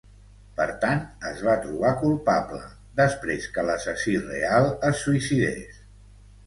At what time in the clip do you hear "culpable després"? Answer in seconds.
2.05-3.47